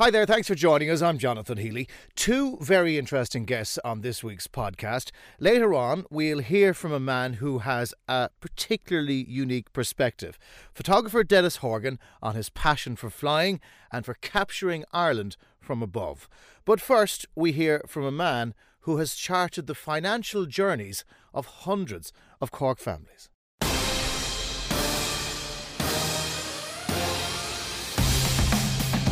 [0.00, 1.02] Hi there, thanks for joining us.
[1.02, 1.86] I'm Jonathan Healy.
[2.16, 5.10] Two very interesting guests on this week's podcast.
[5.38, 10.38] Later on, we'll hear from a man who has a particularly unique perspective.
[10.72, 13.60] Photographer Denis Horgan on his passion for flying
[13.92, 16.30] and for capturing Ireland from above.
[16.64, 18.54] But first, we hear from a man
[18.84, 21.04] who has charted the financial journeys
[21.34, 22.10] of hundreds
[22.40, 23.28] of Cork families.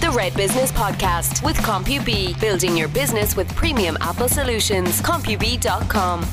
[0.09, 5.03] The Red Business Podcast with CompuB, building your business with premium Apple solutions.
[5.03, 6.25] CompuB.com.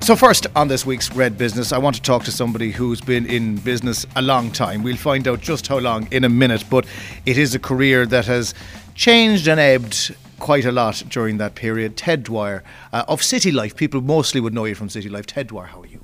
[0.00, 3.24] So, first on this week's Red Business, I want to talk to somebody who's been
[3.26, 4.82] in business a long time.
[4.82, 6.84] We'll find out just how long in a minute, but
[7.26, 8.54] it is a career that has
[8.96, 11.96] changed and ebbed quite a lot during that period.
[11.96, 13.76] Ted Dwyer uh, of City Life.
[13.76, 15.26] People mostly would know you from City Life.
[15.26, 16.00] Ted Dwyer, how are you?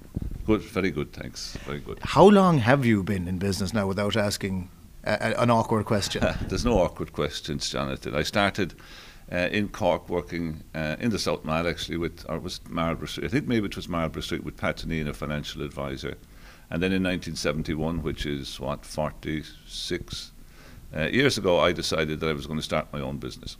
[0.46, 1.56] Good, very good, thanks.
[1.64, 1.98] Very good.
[2.02, 4.68] How long have you been in business now without asking
[5.04, 6.24] uh, an awkward question?
[6.48, 8.14] There's no awkward questions, Jonathan.
[8.14, 8.74] I started
[9.30, 13.24] uh, in Cork working uh, in the South Mall actually with, or was Marlborough Street,
[13.24, 16.16] I think maybe it was Marlborough Street with Pat Deneen, a financial advisor.
[16.70, 20.32] And then in 1971, which is what, 46
[20.94, 23.56] uh, years ago, I decided that I was going to start my own business.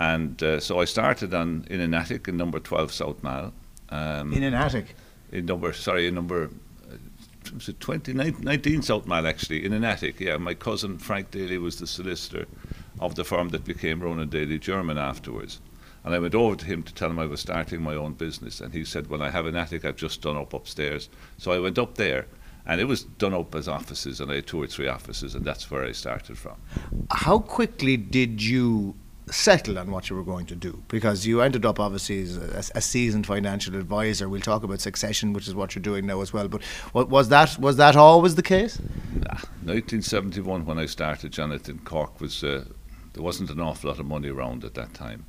[0.00, 3.52] And uh, so I started on in an attic in number 12 South Mall.
[3.90, 4.94] Um, in an attic?
[5.32, 6.50] In number, sorry, in number
[7.52, 10.20] was it 20, 19 South Mall actually, in an attic.
[10.20, 12.46] Yeah, my cousin Frank Daly was the solicitor
[13.00, 15.60] of the firm that became Ronan Daly Jermyn afterwards.
[16.04, 18.60] And I went over to him to tell him I was starting my own business.
[18.60, 21.08] And he said, Well, I have an attic I've just done up upstairs.
[21.38, 22.26] So I went up there,
[22.66, 25.44] and it was done up as offices, and I had two or three offices, and
[25.44, 26.56] that's where I started from.
[27.10, 28.94] How quickly did you
[29.30, 32.78] settle on what you were going to do because you ended up obviously as a,
[32.78, 34.28] a, seasoned financial advisor.
[34.28, 36.48] We'll talk about succession, which is what you're doing now as well.
[36.48, 38.78] But was that was that always the case?
[39.14, 42.64] Nah, 1971 when I started, Jonathan Cork was uh,
[43.14, 45.24] there wasn't an awful lot of money around at that time.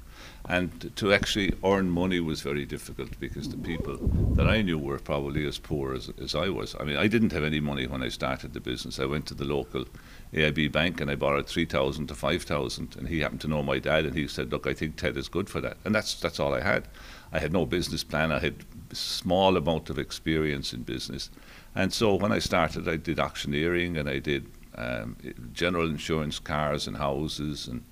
[0.47, 3.97] And to actually earn money was very difficult because the people
[4.35, 6.75] that I knew were probably as poor as, as I was.
[6.79, 9.00] I mean, I didn't have any money when I started the business.
[9.00, 9.85] I went to the local
[10.34, 14.06] AIB bank and I borrowed 3,000 to 5,000 and he happened to know my dad
[14.06, 15.78] and he said, look, I think Ted is good for that.
[15.86, 16.88] And that's, that's all I had.
[17.31, 18.31] I had no business plan.
[18.31, 21.30] I had small amount of experience in business.
[21.74, 25.16] And so when I started, I did auctioneering and I did um,
[25.53, 27.84] general insurance, cars and houses and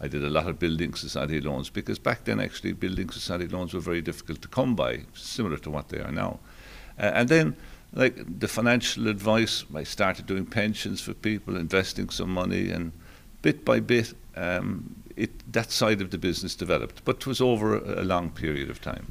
[0.00, 3.74] I did a lot of building society loans because back then actually building society loans
[3.74, 6.38] were very difficult to come by, similar to what they are now.
[6.98, 7.56] Uh, and then
[7.92, 12.92] like the financial advice, I started doing pensions for people, investing some money, and
[13.42, 17.04] bit by bit, um, it, that side of the business developed.
[17.04, 19.06] But it was over a, long period of time.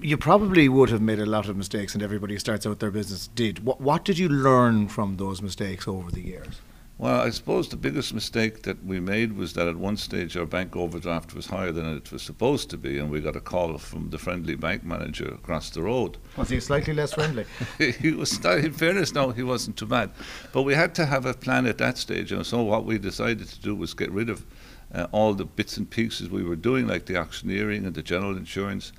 [0.00, 3.28] You probably would have made a lot of mistakes, and everybody starts out their business
[3.28, 3.64] did.
[3.64, 6.60] What, what did you learn from those mistakes over the years?
[6.96, 10.46] Well, I suppose the biggest mistake that we made was that at one stage our
[10.46, 13.76] bank overdraft was higher than it was supposed to be, and we got a call
[13.78, 16.18] from the friendly bank manager across the road.
[16.36, 17.46] Was he slightly less friendly?
[17.78, 18.38] he was.
[18.44, 20.10] In fairness, no, he wasn't too bad.
[20.52, 23.48] But we had to have a plan at that stage, and so what we decided
[23.48, 24.46] to do was get rid of
[24.94, 28.36] uh, all the bits and pieces we were doing, like the auctioneering and the general
[28.36, 28.92] insurance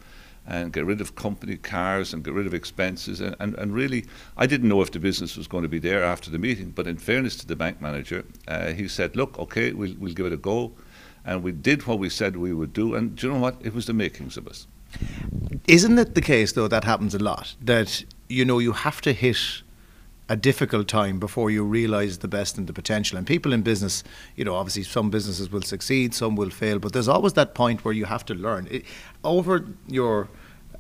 [0.47, 3.19] and get rid of company cars and get rid of expenses.
[3.19, 4.05] And, and, and really,
[4.37, 6.87] I didn't know if the business was going to be there after the meeting, but
[6.87, 10.33] in fairness to the bank manager, uh, he said, Look, okay, we'll, we'll give it
[10.33, 10.73] a go.
[11.25, 12.93] And we did what we said we would do.
[12.93, 13.55] And do you know what?
[13.61, 14.67] It was the makings of us.
[15.67, 19.13] Isn't it the case, though, that happens a lot, that, you know, you have to
[19.13, 19.63] hit
[20.27, 23.17] a difficult time before you realize the best and the potential.
[23.17, 24.03] And people in business,
[24.35, 27.85] you know, obviously some businesses will succeed, some will fail, but there's always that point
[27.85, 28.67] where you have to learn.
[28.71, 28.85] It,
[29.23, 30.29] over your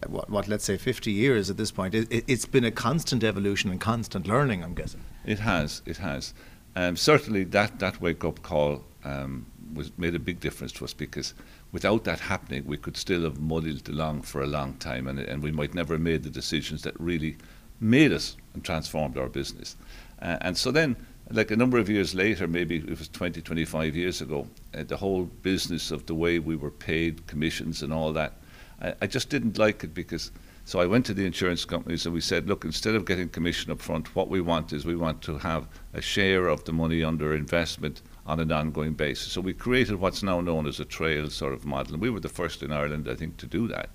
[0.07, 3.71] what, what, let's say 50 years at this point it, has been a constant evolution
[3.71, 6.33] and constant learning i'm guessing it has it has
[6.75, 11.33] um, certainly that, that wake-up call um, was made a big difference to us because
[11.71, 15.41] without that happening we could still have muddled along for a long time and, and
[15.41, 17.37] we might never have made the decisions that really
[17.79, 19.75] made us and transformed our business.
[20.21, 20.95] Uh, and so then,
[21.31, 24.97] like a number of years later, maybe it was 20, 25 years ago, uh, the
[24.97, 28.33] whole business of the way we were paid, commissions and all that,
[28.81, 30.31] I, I, just didn't like it because.
[30.67, 33.71] So I went to the insurance companies and we said, look, instead of getting commission
[33.71, 37.03] up front, what we want is we want to have a share of the money
[37.03, 39.31] under investment on an ongoing basis.
[39.31, 41.93] So we created what's now known as a trail sort of model.
[41.93, 43.91] And we were the first in Ireland, I think, to do that.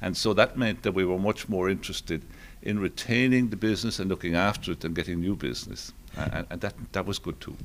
[0.00, 2.24] And so that meant that we were much more interested
[2.66, 5.92] in retaining the business and looking after it and getting new business.
[6.16, 7.56] And, and, that, that was good too.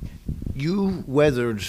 [0.54, 1.64] You weathered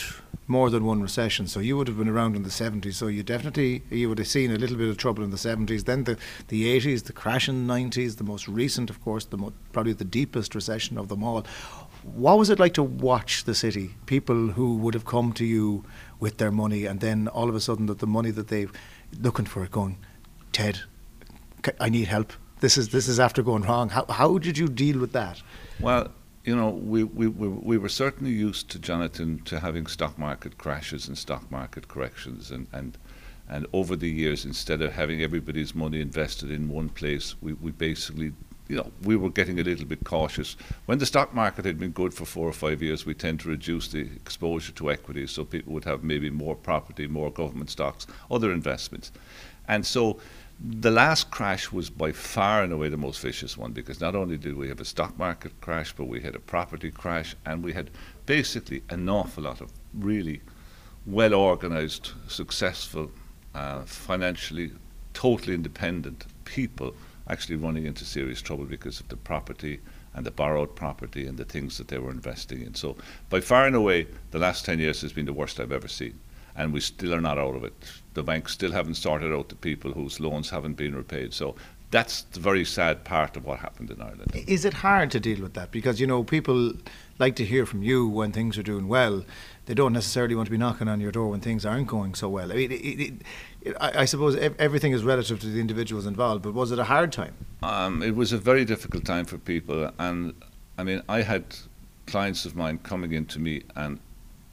[0.46, 3.24] more than one recession, so you would have been around in the 70s, so you
[3.24, 6.18] definitely, you would have seen a little bit of trouble in the 70s, then the,
[6.50, 9.94] the 80s, the crash in the 90s, the most recent, of course, the mo- probably
[9.94, 11.46] the deepest recession of them all.
[12.04, 13.96] what was it like to watch the city?
[14.06, 15.86] People who would have come to you
[16.20, 18.72] with their money, and then all of a sudden, that the money that they've
[19.20, 19.98] looking for it, going,
[20.52, 20.82] Ted,
[21.80, 22.34] I need help.
[22.64, 23.90] This is this is after going wrong.
[23.90, 25.42] How how did you deal with that?
[25.82, 26.08] Well,
[26.46, 30.58] you know, we, we, we, we were certainly used to Jonathan to having stock market
[30.58, 32.98] crashes and stock market corrections, and and
[33.50, 37.72] and over the years, instead of having everybody's money invested in one place, we, we
[37.72, 38.32] basically
[38.70, 40.56] you know, we were getting a little bit cautious.
[40.86, 43.50] When the stock market had been good for four or five years, we tend to
[43.50, 48.08] reduce the exposure to equities so people would have maybe more property, more government stocks,
[48.32, 49.12] other investments.
[49.68, 50.20] And so
[50.64, 54.38] the last crash was by far and away the most vicious one because not only
[54.38, 57.74] did we have a stock market crash, but we had a property crash and we
[57.74, 57.90] had
[58.26, 60.42] basically an awful lot of really
[61.06, 63.12] well organized, successful,
[63.54, 64.72] uh, financially
[65.14, 66.96] totally independent people
[67.28, 69.82] actually running into serious trouble because of the property
[70.14, 72.74] and the borrowed property and the things that they were investing in.
[72.76, 72.96] So,
[73.30, 76.20] by far and away, the last 10 years has been the worst I've ever seen.
[76.56, 77.74] And we still are not out of it.
[78.14, 81.34] The banks still haven't sorted out the people whose loans haven't been repaid.
[81.34, 81.56] So,
[81.94, 84.32] that's the very sad part of what happened in Ireland.
[84.48, 85.70] Is it hard to deal with that?
[85.70, 86.74] Because, you know, people
[87.20, 89.24] like to hear from you when things are doing well.
[89.68, 92.30] They don't necessarily want to be knocking on your door when things aren't going so
[92.30, 92.52] well.
[92.52, 93.14] I mean, it, it,
[93.62, 96.84] it, I, I, suppose everything is relative to the individuals involved, but was it a
[96.84, 97.36] hard time?
[97.62, 99.92] Um, it was a very difficult time for people.
[100.00, 100.34] And,
[100.80, 101.44] I mean, I had
[102.08, 104.00] clients of mine coming in to me, and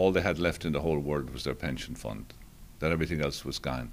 [0.00, 2.32] all they had left in the whole world was their pension fund,
[2.78, 3.92] that everything else was gone.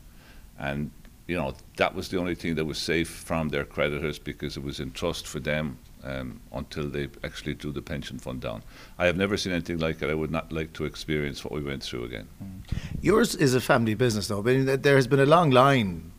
[0.57, 0.89] And
[1.27, 4.63] you know, that was the only thing that was safe from their creditors because it
[4.63, 8.63] was in trust for them um, until they actually drew the pension fund down.
[8.97, 10.09] I have never seen anything like it.
[10.09, 12.29] I would not like to experience what we went through again.
[13.01, 14.41] Yours is a family business, though.
[14.41, 16.13] But there has been a long line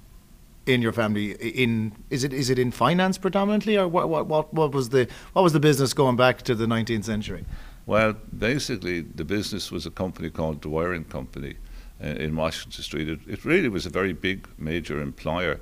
[0.67, 1.33] in your family.
[1.33, 5.09] In is it is it in finance predominantly, or what what what, what was the
[5.33, 7.47] what was the business going back to the 19th century?
[7.89, 11.55] Well, basically, the business was a company called Dwyer and Company
[12.05, 13.09] uh, in Washington Street.
[13.09, 15.61] It, it, really was a very big, major employer.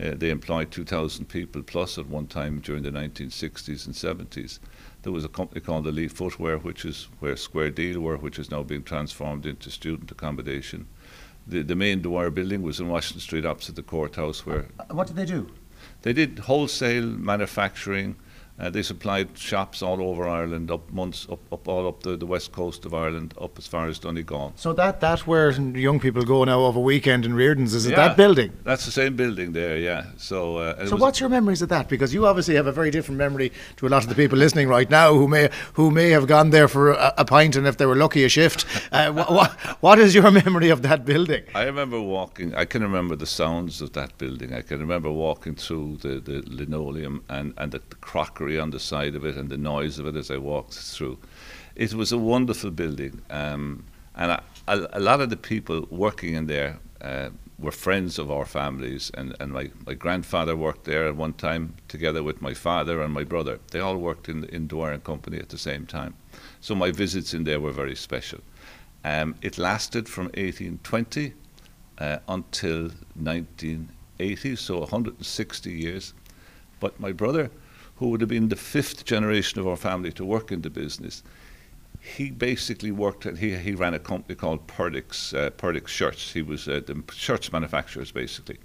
[0.00, 4.58] Uh, they employed 2,000 people plus at one time during the 1960s and 70s.
[5.02, 8.50] There was a company called Elite Footwear, which is where Square Deal were, which is
[8.50, 10.86] now being transformed into student accommodation.
[11.46, 14.46] The, the main Dwyer building was in Washington Street opposite the courthouse.
[14.46, 15.50] Where uh, what did they do?
[16.00, 18.16] They did wholesale manufacturing,
[18.58, 22.24] uh, they supplied shops all over Ireland, up months, up, up all up the, the
[22.24, 24.54] west coast of Ireland, up as far as Donegal.
[24.56, 27.74] So that that's where young people go now over weekend in Rearden's.
[27.74, 28.52] Is yeah, it that building?
[28.64, 30.06] That's the same building there, yeah.
[30.16, 30.56] So.
[30.56, 31.88] Uh, so what's your memories of that?
[31.88, 34.68] Because you obviously have a very different memory to a lot of the people listening
[34.68, 37.76] right now, who may who may have gone there for a, a pint and if
[37.76, 38.64] they were lucky a shift.
[38.90, 41.42] Uh, what, what, what is your memory of that building?
[41.54, 42.54] I remember walking.
[42.54, 44.54] I can remember the sounds of that building.
[44.54, 48.80] I can remember walking through the, the linoleum and and the, the crockery on the
[48.80, 51.18] side of it and the noise of it as I walked through.
[51.74, 53.84] It was a wonderful building, um,
[54.14, 58.44] and a, a, lot of the people working in there uh, were friends of our
[58.44, 59.10] families.
[59.14, 63.12] And, and my, my grandfather worked there at one time together with my father and
[63.12, 63.58] my brother.
[63.70, 66.14] They all worked in, in Dwyer and Company at the same time.
[66.60, 68.40] So my visits in there were very special.
[69.04, 71.32] Um, it lasted from 1820
[71.98, 76.12] uh, until 1980, so 160 years.
[76.80, 77.50] But my brother
[77.96, 81.22] who would have been the fifth generation of our family to work in the business.
[82.00, 86.32] He basically worked at, he, he ran a company called Perdix, uh, Perdix Shirts.
[86.32, 88.58] He was uh, the shirts manufacturers, basically.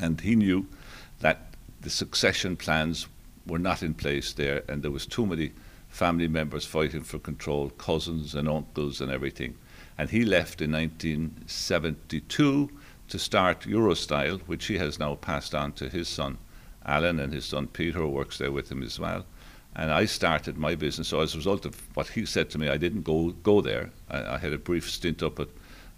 [0.00, 0.66] And he knew
[1.20, 3.06] that the succession plans
[3.46, 5.52] were not in place there, and there was too many
[5.88, 9.56] family members fighting for control, cousins and uncles and everything.
[9.96, 12.70] And he left in 1972
[13.08, 16.38] to start Eurostyle, which he has now passed on to his son.
[16.88, 19.24] Alan and his son Peter works there with him as well.
[19.76, 21.08] And I started my business.
[21.08, 23.90] So as a result of what he said to me, I didn't go go there.
[24.10, 25.48] I, I had a brief stint up at,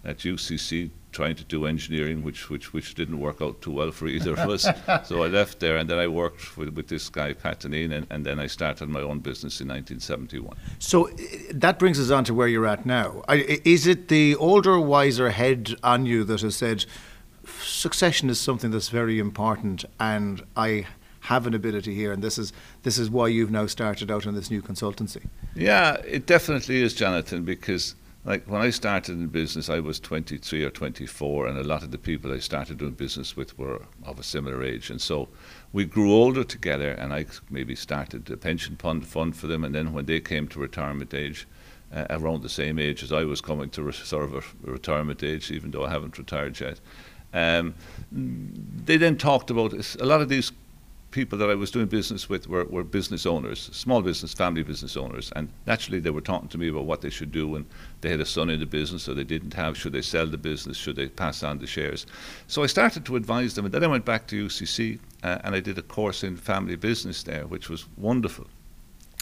[0.03, 4.07] at UCC trying to do engineering, which which which didn't work out too well for
[4.07, 4.63] either of us.
[5.07, 8.25] so I left there, and then I worked with, with this guy Pat and, and
[8.25, 10.55] then I started my own business in 1971.
[10.79, 11.13] So uh,
[11.53, 13.23] that brings us on to where you're at now.
[13.29, 16.85] Is it the older, wiser head on you that has said?
[17.45, 20.87] Succession is something that's very important, and I
[21.21, 22.51] have an ability here, and this is
[22.83, 25.27] this is why you've now started out on this new consultancy.
[25.55, 27.95] Yeah, it definitely is, Jonathan, because
[28.25, 31.91] like when I started in business, I was 23 or 24, and a lot of
[31.91, 35.27] the people I started doing business with were of a similar age, and so
[35.73, 36.91] we grew older together.
[36.91, 40.47] And I maybe started a pension fund fund for them, and then when they came
[40.49, 41.47] to retirement age.
[41.93, 45.21] Uh, around the same age as I was coming to re- sort of a retirement
[45.23, 46.79] age, even though I haven't retired yet.
[47.33, 47.73] Um,
[48.11, 50.51] they then talked about a lot of these
[51.11, 54.97] people that I was doing business with were, were business owners, small business, family business
[54.97, 57.65] owners, and naturally they were talking to me about what they should do when
[57.99, 59.77] they had a son in the business or they didn't have.
[59.77, 60.77] Should they sell the business?
[60.77, 62.05] Should they pass on the shares?
[62.47, 65.53] So I started to advise them, and then I went back to UCC uh, and
[65.53, 68.47] I did a course in family business there, which was wonderful.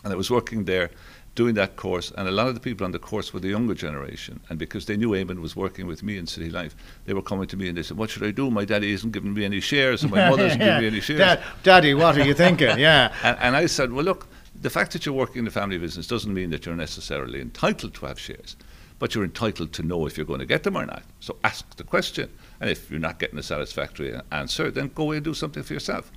[0.04, 0.92] And I was working there
[1.39, 3.74] doing that course, and a lot of the people on the course were the younger
[3.74, 4.41] generation.
[4.50, 7.48] And because they knew Eamon was working with me in City Life, they were coming
[7.48, 8.51] to me and they said, "What should I do?
[8.51, 11.19] My daddy isn't giving me any shares, and my mother isn't giving me any shares."
[11.19, 12.77] Dad, Daddy, what are you thinking?
[12.89, 13.13] Yeah.
[13.24, 14.27] and, and I said, "Well, look,
[14.62, 17.93] the fact that you're working in the family business doesn't mean that you're necessarily entitled
[17.93, 18.58] to have shares."
[19.00, 21.03] But you're entitled to know if you're going to get them or not.
[21.22, 22.29] So ask the question.
[22.60, 25.72] And if you're not getting a satisfactory answer, then go away and do something for
[25.72, 26.12] yourself.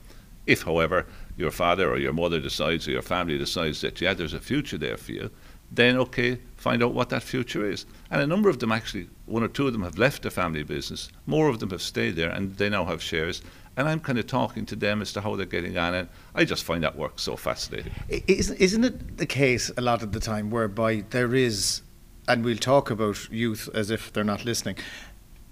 [0.46, 1.06] If, however,
[1.36, 4.78] your father or your mother decides or your family decides that, yeah, there's a future
[4.78, 5.30] there for you,
[5.70, 7.86] then okay, find out what that future is.
[8.10, 10.62] And a number of them actually, one or two of them have left the family
[10.62, 13.42] business, more of them have stayed there and they now have shares.
[13.74, 16.44] And I'm kind of talking to them as to how they're getting on, and I
[16.44, 17.92] just find that work so fascinating.
[18.28, 21.80] Isn't, it the case a lot of the time whereby there is,
[22.28, 24.76] and we'll talk about youth as if they're not listening,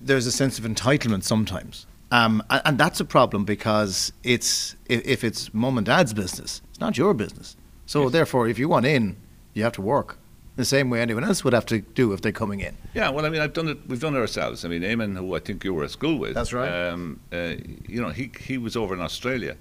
[0.02, 1.87] there's a sense of entitlement sometimes.
[2.10, 6.60] Um, and, and, that's a problem because it's if, if, it's mum and dad's business,
[6.70, 7.56] it's not your business.
[7.86, 8.12] So yes.
[8.12, 9.16] therefore, if you want in,
[9.54, 10.18] you have to work
[10.56, 12.76] the same way anyone else would have to do if they're coming in.
[12.94, 13.78] Yeah, well, I mean, I've done it.
[13.86, 14.64] We've done it ourselves.
[14.64, 16.34] I mean, Eamon, who I think you were at school with.
[16.34, 16.68] That's right.
[16.68, 17.54] Um, uh,
[17.88, 19.56] you know, he he was over in Australia,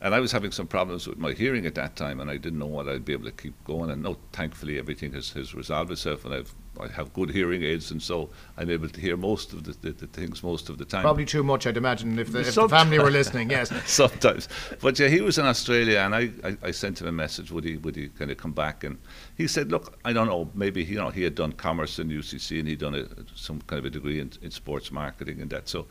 [0.00, 2.58] and I was having some problems with my hearing at that time, and I didn't
[2.58, 3.90] know what I'd be able to keep going.
[3.90, 7.90] And no, thankfully, everything has, has resolved itself, and I've I have good hearing aids,
[7.90, 10.84] and so I'm able to hear most of the, the, the things most of the
[10.84, 11.02] time.
[11.02, 13.50] Probably too much, I'd imagine, if the, if the family were listening.
[13.50, 14.48] Yes, sometimes.
[14.80, 17.52] But yeah, he was in Australia, and I, I, I, sent him a message.
[17.52, 18.82] Would he would he kind of come back?
[18.84, 18.98] And
[19.36, 20.50] he said, "Look, I don't know.
[20.54, 23.78] Maybe you know he had done commerce in UCC, and he'd done a, some kind
[23.78, 25.68] of a degree in, in sports marketing and that.
[25.68, 25.86] So."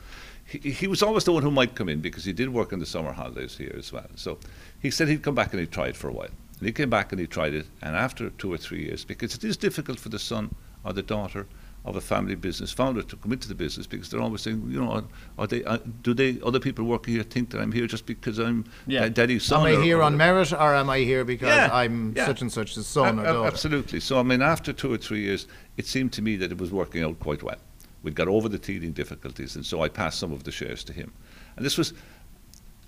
[0.46, 2.80] He, he was always the one who might come in because he did work in
[2.80, 4.08] the summer holidays here as well.
[4.16, 4.38] So
[4.82, 6.30] he said he'd come back and he'd try it for a while.
[6.60, 7.66] And he came back and he tried it.
[7.82, 11.02] And after two or three years, because it is difficult for the son or the
[11.02, 11.48] daughter
[11.86, 14.82] of a family business founder to come into the business because they're always saying, you
[14.82, 15.06] know,
[15.38, 18.40] are they, uh, do they, other people working here think that I'm here just because
[18.40, 19.10] I'm yeah.
[19.10, 19.68] daddy's son?
[19.68, 22.26] Am I here or, on merit or am I here because yeah, I'm yeah.
[22.26, 23.48] such and such a son a- or daughter?
[23.48, 24.00] Absolutely.
[24.00, 25.46] So, I mean, after two or three years,
[25.76, 27.58] it seemed to me that it was working out quite well.
[28.04, 30.94] We'd got over the teething difficulties, and so I passed some of the shares to
[30.94, 31.12] him.
[31.56, 31.94] And this was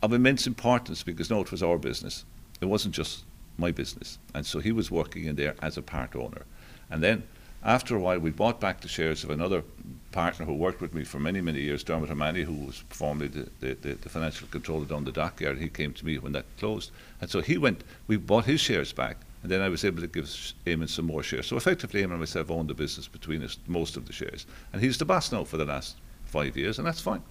[0.03, 2.25] of immense importance because, no, it was our business.
[2.61, 3.23] It wasn't just
[3.57, 4.19] my business.
[4.33, 6.45] And so he was working in there as a part owner.
[6.89, 7.23] And then
[7.63, 9.63] after a while, we bought back the shares of another
[10.11, 13.49] partner who worked with me for many, many years, Dermot O'Malley, who was formerly the,
[13.59, 15.57] the, the, the, financial controller down the dockyard.
[15.57, 16.91] He came to me when that closed.
[17.19, 20.07] And so he went, we bought his shares back, and then I was able to
[20.07, 20.25] give
[20.65, 21.45] Eamon some more shares.
[21.45, 24.47] So effectively, Eamon and myself owned the business between us, most of the shares.
[24.73, 27.21] And he's the boss now for the last five years, and that's fine.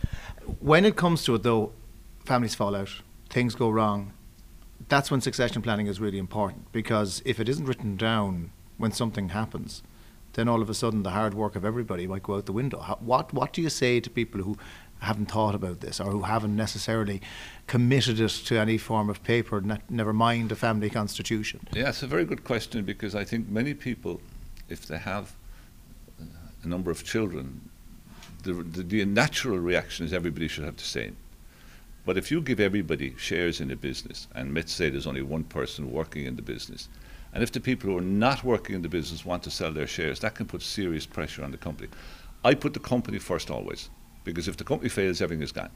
[0.61, 1.73] When it comes to it, though,
[2.25, 4.13] families fall out, things go wrong.
[4.89, 9.31] That's when succession planning is really important because if it isn't written down when something
[9.31, 9.83] happens,
[10.35, 12.81] then all of a sudden the hard work of everybody might go out the window.
[12.81, 14.57] How, what what do you say to people who
[15.01, 17.21] haven't thought about this or who haven't necessarily
[17.67, 21.61] committed it to any form of paper, never mind a family constitution?
[21.73, 24.21] Yeah, it's a very good question because I think many people,
[24.69, 25.35] if they have
[26.21, 26.25] uh,
[26.63, 27.69] a number of children,
[28.43, 31.17] the, the, the natural reaction is everybody should have the same.
[32.07, 35.45] But if you give everybody shares in a business, and let's say there's only one
[35.45, 36.89] person working in the business,
[37.35, 39.87] and if the people who are not working in the business want to sell their
[39.87, 41.89] shares, that can put serious pressure on the company.
[42.45, 43.91] I put the company first always,
[44.23, 45.71] because if the company fails, everything is gone.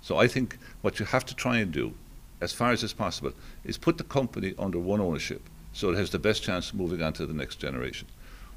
[0.00, 1.92] So I think what you have to try and do,
[2.40, 3.32] as far as is possible,
[3.64, 7.02] is put the company under one ownership so it has the best chance of moving
[7.02, 8.08] on to the next generation.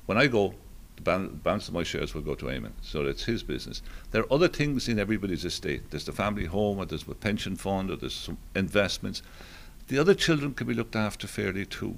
[0.05, 0.53] When I go,
[0.95, 3.81] the balance of my shares will go to Eamon, so it's his business.
[4.11, 5.89] There are other things in everybody's estate.
[5.89, 9.21] There's the family home, or there's a pension fund, or there's some investments.
[9.87, 11.97] The other children can be looked after fairly too.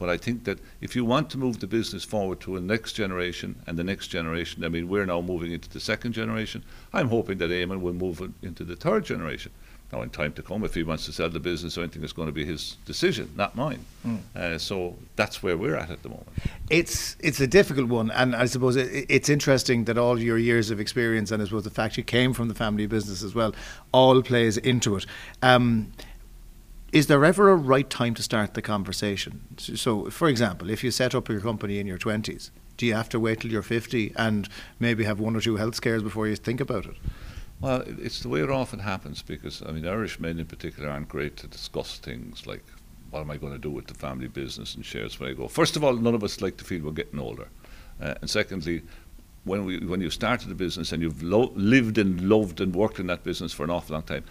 [0.00, 2.94] But I think that if you want to move the business forward to a next
[2.94, 6.64] generation and the next generation, I mean, we're now moving into the second generation.
[6.94, 9.52] I'm hoping that Eamon will move into the third generation.
[9.92, 12.14] Now, in time to come, if he wants to sell the business or anything, it's
[12.14, 13.84] going to be his decision, not mine.
[14.06, 14.20] Mm.
[14.34, 16.28] Uh, so that's where we're at at the moment.
[16.70, 20.70] It's it's a difficult one, and I suppose it, it's interesting that all your years
[20.70, 23.52] of experience and I suppose the fact you came from the family business as well,
[23.92, 25.06] all plays into it.
[25.42, 25.92] Um,
[26.92, 29.42] is there ever a right time to start the conversation?
[29.58, 33.08] So, for example, if you set up your company in your 20s, do you have
[33.10, 36.36] to wait till you're 50 and maybe have one or two health scares before you
[36.36, 36.96] think about it?
[37.60, 41.08] Well, it's the way it often happens because, I mean, Irish men in particular aren't
[41.08, 42.64] great to discuss things like
[43.10, 45.48] what am I going to do with the family business and shares when I go.
[45.48, 47.48] First of all, none of us like to feel we're getting older.
[48.00, 48.82] Uh, and secondly,
[49.44, 52.98] when, we, when you started a business and you've lo- lived and loved and worked
[52.98, 54.24] in that business for an awful long time,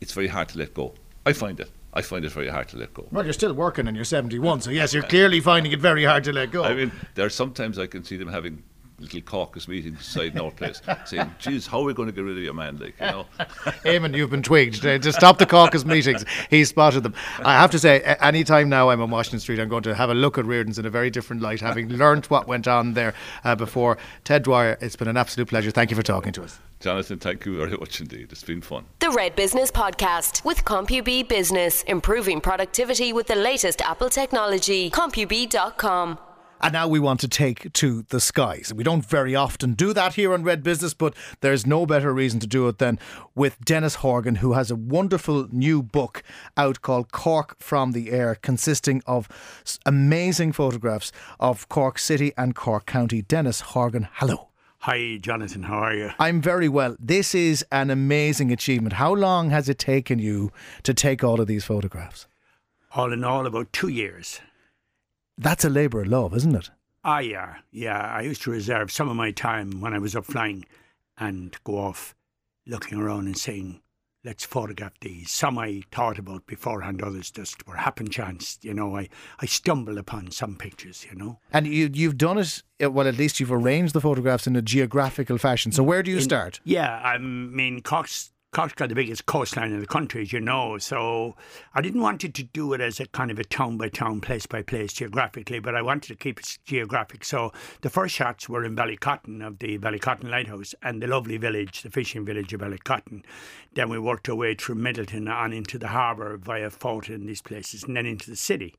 [0.00, 0.94] it's very hard to let go
[1.26, 1.70] I find it.
[1.96, 3.06] I find it very hard to let go.
[3.12, 6.24] Well, you're still working and you're 71, so yes, you're clearly finding it very hard
[6.24, 6.64] to let go.
[6.64, 8.64] I mean, there are sometimes I can see them having
[9.04, 12.36] little caucus meetings inside our place, saying, "Geez, how are we going to get rid
[12.36, 13.26] of your man?" Like, you know.
[13.84, 14.84] Eamon, you've been twigged.
[14.84, 17.14] Uh, to stop the caucus meetings, he spotted them.
[17.40, 20.10] I have to say, any time now I'm on Washington Street, I'm going to have
[20.10, 23.14] a look at Rearden's in a very different light, having learnt what went on there
[23.44, 23.98] uh, before.
[24.24, 25.70] Ted Dwyer, it's been an absolute pleasure.
[25.70, 26.58] Thank you for talking to us.
[26.80, 28.28] Jonathan, thank you very much indeed.
[28.30, 28.84] It's been fun.
[28.98, 34.90] The Red Business Podcast with CompuB Business, improving productivity with the latest Apple technology.
[34.90, 36.18] CompuB.com.
[36.60, 38.72] And now we want to take to the skies.
[38.74, 42.40] We don't very often do that here on Red Business, but there's no better reason
[42.40, 42.98] to do it than
[43.34, 46.22] with Denis Horgan, who has a wonderful new book
[46.56, 49.28] out called Cork from the Air, consisting of
[49.84, 53.20] amazing photographs of Cork City and Cork County.
[53.20, 54.48] Denis Horgan, hello.
[54.78, 55.62] Hi, Jonathan.
[55.62, 56.10] How are you?
[56.18, 56.94] I'm very well.
[57.00, 58.94] This is an amazing achievement.
[58.94, 62.26] How long has it taken you to take all of these photographs?
[62.92, 64.40] All in all, about two years.
[65.36, 66.70] That's a labour of love, isn't it?
[67.02, 68.00] Ah, yeah, yeah.
[68.00, 70.64] I used to reserve some of my time when I was up flying
[71.18, 72.14] and go off
[72.66, 73.80] looking around and saying,
[74.24, 75.30] let's photograph these.
[75.30, 78.58] Some I thought about beforehand, others just were happen chance.
[78.62, 79.10] You know, I,
[79.40, 81.40] I stumbled upon some pictures, you know.
[81.52, 84.62] And you, you've done it, uh, well, at least you've arranged the photographs in a
[84.62, 85.72] geographical fashion.
[85.72, 86.60] So where do you In- start?
[86.64, 90.78] Yeah, I mean, Cork's, Cork's got the biggest coastline in the country, as you know.
[90.78, 91.34] So
[91.74, 94.20] I didn't want it to do it as a kind of a town by town,
[94.20, 97.24] place by place geographically, but I wanted to keep it geographic.
[97.24, 101.82] So the first shots were in Ballycotton of the Ballycotton Lighthouse and the lovely village,
[101.82, 103.24] the fishing village of Ballycotton.
[103.74, 107.42] Then we worked our way through Midleton on into the harbour via Fort and these
[107.42, 108.76] places, and then into the city.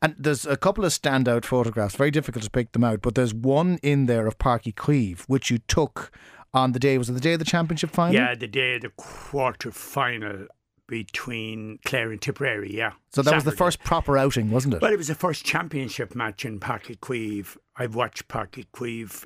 [0.00, 3.34] And there's a couple of standout photographs, very difficult to pick them out, but there's
[3.34, 6.10] one in there of Páirc Uí Chaoimh, which you took
[6.54, 8.14] on the day, was it the day of the championship final?
[8.14, 10.46] Yeah, the day of the quarter final
[10.86, 12.92] between Clare and Tipperary, yeah.
[13.12, 14.82] So that was the first proper outing, wasn't it?
[14.82, 17.56] Well, it was the first championship match in Páirc Uí Chaoimh.
[17.76, 19.24] I've watched Páirc Uí Chaoimh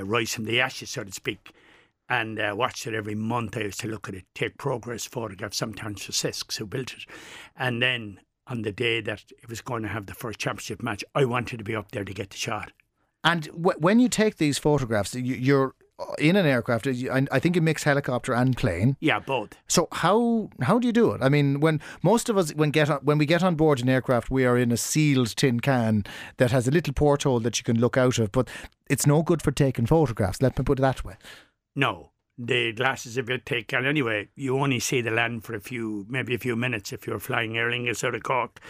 [0.00, 1.52] uh, rise from the ashes, so to speak,
[2.08, 3.56] and uh, watched it every month.
[3.56, 7.06] I used to look at it, take progress photographs, sometimes for Sisks, who built it.
[7.56, 11.02] And then on the day that it was going to have the first championship match,
[11.14, 12.70] I wanted to be up there to get the shot.
[13.24, 15.74] And w- when you take these photographs, you, you're
[16.18, 16.86] in an aircraft.
[16.86, 18.96] I I think you mix helicopter and plane.
[19.00, 19.50] Yeah, both.
[19.68, 21.22] So how how do you do it?
[21.22, 23.88] I mean, when most of us when get on, when we get on board an
[23.88, 26.04] aircraft, we are in a sealed tin can
[26.36, 28.48] that has a little porthole that you can look out of, but
[28.88, 30.42] it's no good for taking photographs.
[30.42, 31.14] Let me put it that way.
[31.76, 35.54] No, the glass is a bit thick, and anyway, you only see the land for
[35.54, 38.60] a few, maybe a few minutes if you're flying Aer Lingus out of Cork.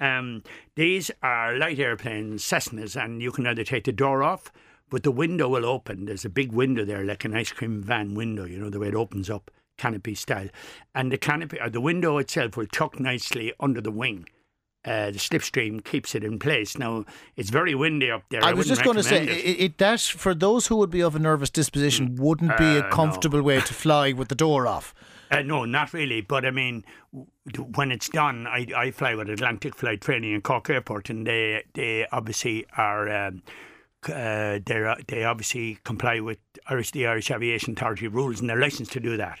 [0.00, 0.42] Um,
[0.74, 4.50] these are light airplanes, Cessnas, and you can either take the door off,
[4.92, 6.04] but the window will open.
[6.04, 8.88] There's a big window there, like an ice cream van window, you know, the way
[8.88, 10.48] it opens up, canopy style.
[10.94, 14.28] And the canopy, or the window itself will tuck nicely under the wing.
[14.84, 16.76] Uh, the slipstream keeps it in place.
[16.76, 18.44] Now, it's very windy up there.
[18.44, 21.16] I, was just going to say it, it, that for those who would be of
[21.16, 22.88] a nervous disposition wouldn't be Uh, a no.
[22.90, 24.92] comfortable way to fly with the door off.
[25.30, 26.20] Uh, no, not really.
[26.20, 26.84] But I mean,
[27.76, 31.64] when it's done, I, I fly with Atlantic Flight Training in Cork Airport, and they
[31.72, 33.08] they obviously are.
[33.08, 33.42] Um,
[34.08, 36.38] uh, they they obviously comply with
[36.68, 39.40] Irish the Irish Aviation Authority rules, and they're licensed to do that.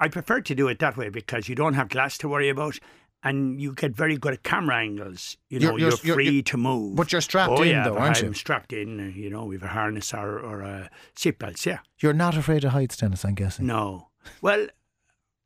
[0.00, 2.78] I prefer to do it that way because you don't have glass to worry about,
[3.22, 5.36] and you get very good at camera angles.
[5.48, 6.96] You know, you're- you're, you're- free you're- to move.
[6.96, 8.32] but you're strapped oh, in yeah, though, aren't I'm you?
[8.34, 9.12] strapped in.
[9.16, 11.64] You know, we've a harness or or a seatbelts.
[11.64, 11.78] Yeah.
[12.00, 13.24] You're not afraid of heights, Denis.
[13.24, 13.66] I'm guessing.
[13.66, 14.08] No.
[14.42, 14.66] Well,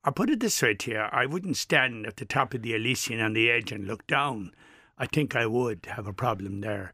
[0.05, 0.99] I'll put it this way to you.
[0.99, 4.53] I wouldn't stand at the top of the Elysian on the edge and look down.
[4.97, 6.93] I think I would have a problem there.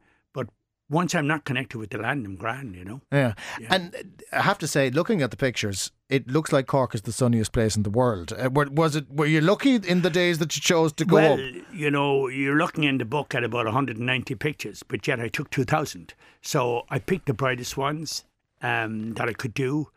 [0.91, 3.01] Once I'm not connected with the land, I'm grand, you know.
[3.11, 3.35] Yeah.
[3.59, 3.75] Yeah.
[3.75, 7.03] and uh, I have to say, looking at the pictures, it looks like Cork is
[7.03, 8.33] the sunniest place in the world.
[8.33, 9.11] Uh, were, was it?
[9.11, 11.41] Were you lucky in the days that you chose to go well, up?
[11.73, 15.51] you know, you're looking in the book at about 190 pictures, but yet I took
[15.51, 16.13] 2,000.
[16.43, 18.25] So I picked the brightest ones
[18.61, 19.89] um, that I could do.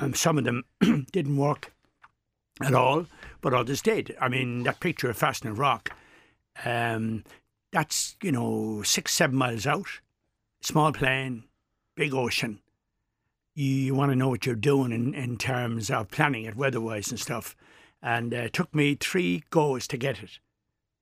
[0.00, 0.64] Um, some of them
[1.12, 1.72] didn't work
[2.60, 3.06] at all,
[3.40, 4.16] but others did.
[4.20, 5.90] I mean, that picture of Fastnet Rock,
[6.64, 7.24] um,
[7.72, 10.00] that's, you know, six, seven miles out,
[10.60, 11.44] small plane,
[11.94, 12.60] big ocean.
[13.54, 17.10] You, you want to know what you're doing in, in terms of planning it weather-wise
[17.10, 17.56] and stuff.
[18.02, 20.38] And uh, it took me three goes to get it.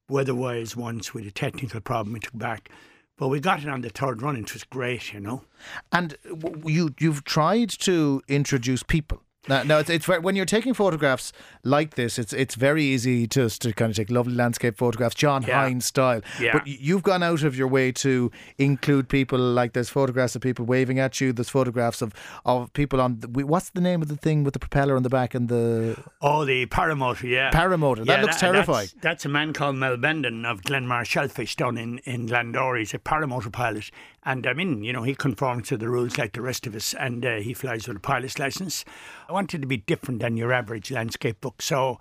[0.09, 2.71] Weather-wise, once with a technical problem, we took back.
[3.19, 5.45] But we got it on the third run, it was great, you know.
[5.91, 6.17] And
[6.65, 11.33] you you've tried to introduce people No, no it's, it's when you're taking photographs
[11.63, 15.43] like this, it's it's very easy just to kind of take lovely landscape photographs, John
[15.43, 15.69] Yeah.
[15.69, 16.21] Hinde style.
[16.41, 16.53] Yeah.
[16.53, 20.65] But you've gone out of your way to include people like there's photographs of people
[20.65, 21.33] waving at you.
[21.33, 22.13] There's photographs of,
[22.45, 23.21] of people on.
[23.21, 25.97] The, what's the name of the thing with the propeller on the back and the
[26.21, 27.51] Oh, the paramotor, yeah.
[27.51, 28.05] paramotor?
[28.07, 28.89] That Yeah, looks terrifying.
[28.95, 32.79] That's, that's a man called Mel Bendon of Glenmar Shellfish down in, in Glandore.
[32.79, 33.91] He's a paramotor pilot.
[34.27, 36.95] And I mean, you know, he conforms to the rules like the rest of us
[36.95, 38.85] and uh, he flies with a pilot's license.
[39.29, 41.63] I wanted to be different than your average landscape book.
[41.63, 42.01] So,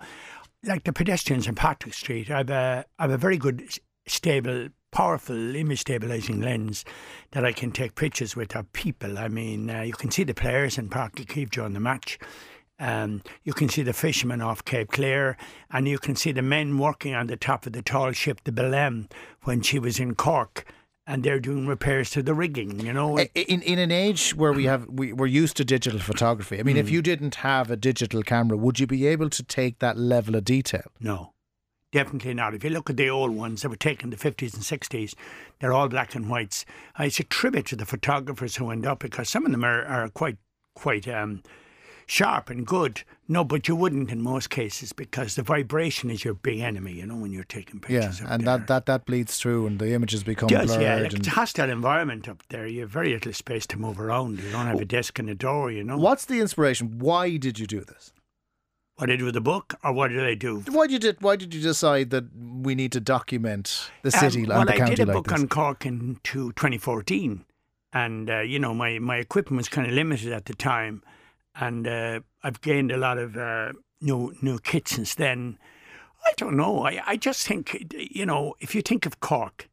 [0.64, 3.62] like the pedestrians on Patrick Street, I've a, I've a very good,
[4.08, 6.84] stable, powerful image stabilizing lens
[7.30, 9.18] that I can take pictures with of people.
[9.18, 12.18] I mean, uh, you can see the players in Páirc Uí Chaoimh during the match.
[12.80, 15.36] Um, you can see the fishermen off Cape Clear,
[15.70, 18.52] and you can see the men working on the top of the tall ship, the
[18.52, 19.08] Belem,
[19.44, 20.64] when she was in Cork,
[21.06, 22.80] and they're doing repairs to the rigging.
[22.80, 26.58] You know, In in an age where we have we, we're used to digital photography.
[26.58, 26.80] I mean, Mm.
[26.80, 30.34] if you didn't have a digital camera, would you be able to take that level
[30.36, 30.88] of detail?
[31.00, 31.32] no,
[31.92, 32.54] definitely not.
[32.54, 35.14] If you look at the old ones that were taken in the fifties and sixties,
[35.60, 36.64] they're all black and whites.
[36.98, 39.84] Uh, It's a tribute to the photographers who end up because some of them are,
[39.84, 40.38] are quite
[40.74, 41.42] quite um,
[42.06, 43.02] sharp and good.
[43.28, 46.92] No, but you wouldn't in most cases because the vibration is your big enemy.
[46.92, 48.20] You know, when you're taking pictures.
[48.22, 48.58] up and there.
[48.58, 50.82] that, that, that bleeds through, and the images become does, blurred.
[50.82, 50.94] yeah.
[50.96, 52.66] Like and it's a hostile environment up there.
[52.66, 54.38] You have very little space to move around.
[54.38, 55.98] You don't have a desk and a door, you know.
[55.98, 56.98] What's the inspiration?
[56.98, 58.12] Why did you do this?
[58.96, 60.60] What did I do with the book, or what did I do?
[60.70, 64.44] Why did you why did you decide that we need to document the city Um,
[64.44, 65.38] and well, the I county did a like book this?
[65.40, 67.44] on Cork in 2014,
[67.92, 71.02] and uh, you know my, my equipment was kind of limited at the time,
[71.58, 75.58] and uh, I've gained a lot of uh, new new kit since then.
[76.26, 76.84] I don't know.
[76.84, 79.68] I I just think you know if you think of Cork,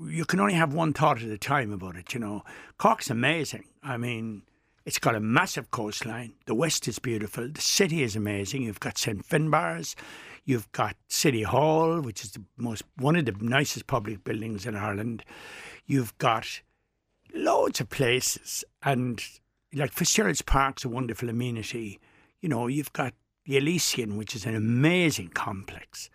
[0.00, 2.14] you can only have one thought at a time about it.
[2.14, 2.42] You know,
[2.78, 3.64] Cork's amazing.
[3.82, 4.42] I mean.
[4.84, 6.34] It's got a massive coastline.
[6.46, 7.48] The west is beautiful.
[7.48, 8.62] The city is amazing.
[8.62, 9.96] You've got St Finbar's.
[10.44, 14.76] You've got City Hall, which is the most one of the nicest public buildings in
[14.76, 15.24] Ireland.
[15.86, 16.60] You've got
[17.34, 19.20] loads of places, and
[19.74, 21.98] like Fitzgerald's Park's a wonderful amenity.
[22.40, 26.10] You know, you've got the Elysian, which is an amazing complex.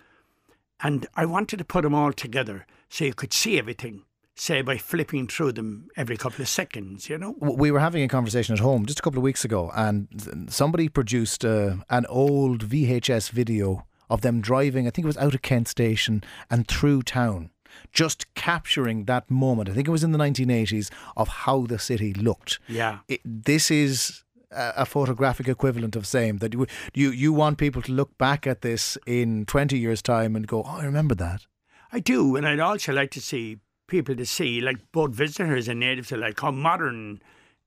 [0.83, 4.03] And I wanted to put them all together so you could see everything,
[4.35, 7.35] say by flipping through them every couple of seconds, you know?
[7.39, 10.89] We were having a conversation at home just a couple of weeks ago, and somebody
[10.89, 14.87] produced uh, an old VHS video of them driving.
[14.87, 17.51] I think it was out of Kent Station and through town,
[17.91, 19.69] just capturing that moment.
[19.69, 22.59] I think it was in the 1980s of how the city looked.
[22.67, 22.99] Yeah.
[23.07, 27.81] It, this is a, a photographic equivalent of same that you, you you want people
[27.83, 31.45] to look back at this in 20 years' time and go, oh, I remember that.
[31.93, 35.79] I do, and I'd also like to see people to see, like both visitors and
[35.79, 37.21] natives alike, how modern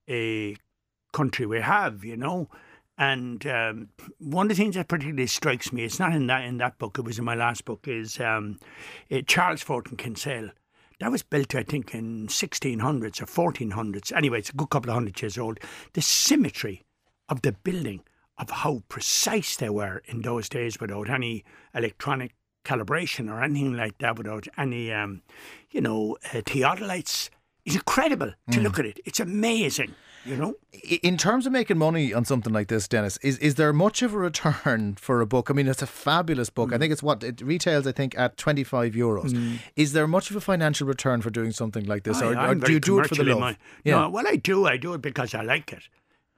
[0.09, 0.55] a
[1.13, 2.49] country we have, you know.
[2.97, 6.57] And um, one of the things that particularly strikes me, it's not in that in
[6.57, 8.59] that book, it was in my last book, is um,
[9.11, 10.51] uh, Charles Fort in Kinsale.
[10.99, 14.15] That was built, I think, in 1600s or 1400s.
[14.15, 15.59] Anyway, it's a good couple of hundred years old.
[15.93, 16.83] The symmetry
[17.27, 18.01] of the building,
[18.37, 23.97] of how precise they were in those days without any electronic calibration or anything like
[23.97, 25.21] that, without any, um,
[25.69, 27.29] you know, uh, theodolites,
[27.65, 28.99] is incredible to look at it.
[29.05, 30.55] It's amazing, you know.
[31.01, 34.13] In terms of making money on something like this, Denis, is, is there much of
[34.13, 35.49] a return for a book?
[35.49, 36.69] I mean, it's a fabulous book.
[36.69, 36.75] Mm.
[36.75, 37.87] I think it's what it retails.
[37.87, 39.59] I think at twenty five euros.
[39.75, 42.55] Is there much of a financial return for doing something like this, I- or, or
[42.55, 43.57] do you do it for the love?
[43.83, 44.65] yeah, No, well, I do.
[44.67, 45.83] I do it because I like it.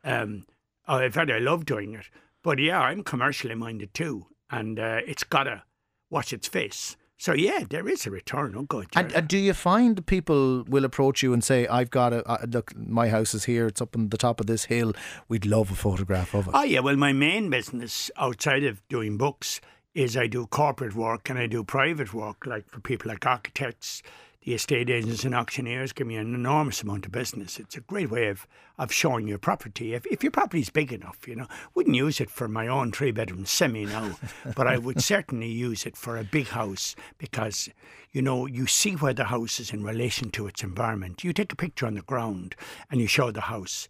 [0.03, 0.45] Um,
[0.87, 2.05] oh, in fact, I love doing it.
[2.43, 5.63] But yeah, I'm commercially minded too, and uh, it's gotta
[6.09, 6.95] watch its face.
[7.19, 8.53] So yeah, there is a return.
[8.55, 12.13] Oh God, And, and do you find people will approach you and say, "I've got
[12.13, 13.65] a uh, look, my house is here.
[13.65, 14.93] It's up on the top of this hill.
[15.27, 19.17] We'd love a photograph of it." Oh yeah, well, my main business outside of doing
[19.17, 19.59] books
[19.95, 24.03] is I do corporate work and I do private work, like for people like architects,
[24.47, 27.59] the estate agents and auctioneers give me an enormous amount of business.
[27.59, 29.93] It's a great way of, of showing your property.
[29.93, 32.93] If, if your property is big enough, you know, wouldn't use it for my own
[32.93, 34.17] three bedroom semi now,
[34.55, 37.67] but I would certainly use it for a big house because,
[38.13, 41.25] you know, you see where the house is in relation to its environment.
[41.25, 42.55] You take a picture on the ground
[42.89, 43.89] and you show the house.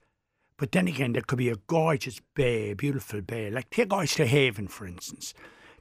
[0.58, 3.52] But then again, there could be a gorgeous bay, a beautiful bay.
[3.52, 5.36] Like take Oyster Haven, for instance.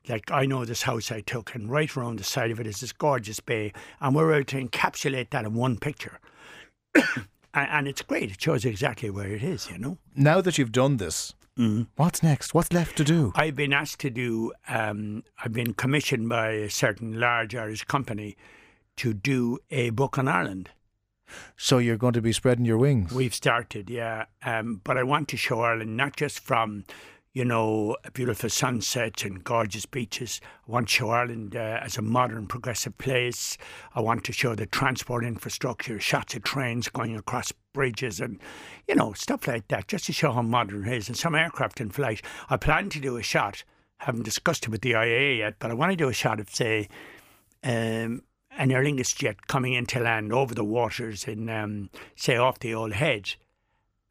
[0.09, 2.81] Like I know this house I took, and right around the side of it is
[2.81, 6.21] this gorgeous bay, and we're able to encapsulate that in one picture.
[7.55, 8.31] and, it's great.
[8.31, 9.99] It shows exactly where it is, you know.
[10.15, 11.35] Now that you've done this,
[11.97, 12.55] what's next?
[12.55, 13.33] What's left to do?
[13.35, 18.37] I've been asked to do, um, I've been commissioned by a certain large Irish company
[18.97, 20.71] to do a book on Ireland.
[21.57, 23.13] So you're going to be spreading your wings.
[23.13, 24.27] We've started, yeah.
[24.45, 26.85] Um, but I want to show Ireland not just from,
[27.37, 30.41] you know, beautiful sunsets and gorgeous beaches.
[30.67, 33.59] I want to show Ireland uh, as a modern, progressive place.
[33.95, 38.41] I want to show the transport infrastructure, shots of trains going across bridges and,
[38.89, 41.09] you know, stuff like that, just to show how modern it is.
[41.09, 42.23] And some aircraft in flight.
[42.49, 43.65] I plan to do a shot,
[43.99, 46.49] haven't discussed it with the IAA yet, but I want to do a shot of,
[46.49, 46.89] say,
[47.63, 48.23] um,
[48.57, 52.73] an Aer Lingus jet coming into land over the waters in, um, say, off the
[52.73, 53.35] Old Head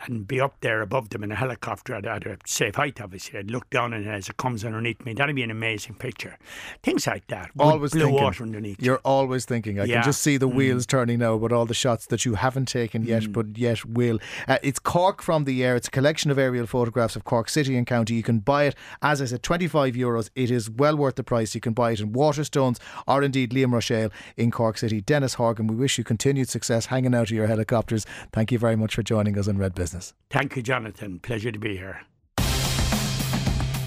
[0.08, 3.40] and be up there above them in a helicopter at, at a safe height, obviously.
[3.40, 5.14] I'd look down it as it comes underneath me.
[5.14, 6.38] That'd be an amazing picture.
[6.84, 7.52] Things like that.
[7.58, 8.24] Always blue thinking.
[8.24, 8.82] water underneath.
[8.82, 8.86] you.
[8.88, 9.80] You're always thinking.
[9.80, 9.96] I Yeah.
[9.96, 10.54] can just see the Mm.
[10.56, 14.20] wheels turning now about all the shots that you haven't taken yet, but yet will.
[14.50, 15.76] Uh, it's Cork from the air.
[15.78, 18.16] It's a collection of aerial photographs of Cork City and County.
[18.16, 20.30] You can buy it, as I said, 25 euros.
[20.36, 21.56] It is well worth the price.
[21.56, 25.00] You can buy it in Waterstones or indeed Liam Ruiséal in Cork City.
[25.00, 28.06] Denis Horgan, we wish you continued success hanging out of your helicopters.
[28.34, 29.85] Thank you very much for joining us on Red Business.
[30.30, 31.20] Thank you, Jonathan.
[31.20, 32.02] Pleasure to be here.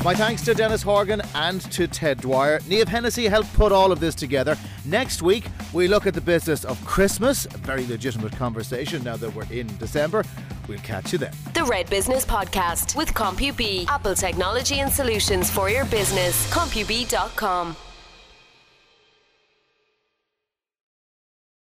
[0.04, 2.60] My thanks to Denis Horgan and to Ted Dwyer.
[2.60, 4.56] Niamh Hennessy helped put all of this together.
[4.84, 9.34] Next week, we look at the business of Christmas, a very legitimate conversation now that
[9.34, 10.24] we're in December.
[10.68, 11.32] We'll catch you then.
[11.52, 16.48] The Red Business Podcast with CompuB, Apple technology and solutions for your business.
[16.52, 17.74] CompuB.com.